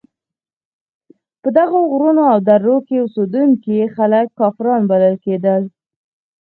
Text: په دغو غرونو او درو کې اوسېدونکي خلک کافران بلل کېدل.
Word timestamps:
په 1.41 1.49
دغو 1.57 1.79
غرونو 1.91 2.23
او 2.31 2.37
درو 2.49 2.77
کې 2.87 2.95
اوسېدونکي 3.03 3.77
خلک 3.95 4.27
کافران 4.39 4.81
بلل 4.89 5.15
کېدل. 5.25 5.61